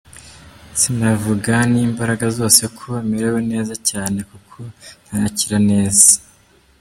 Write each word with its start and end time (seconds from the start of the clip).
Sinavuga 0.79 1.53
n’imbaraga 1.71 2.25
zose 2.37 2.63
ko 2.77 2.87
merewe 3.09 3.39
neza 3.51 3.73
cyane, 3.89 4.19
kuko 4.29 4.57
ntarakira 5.05 5.57
neza. 5.69 6.09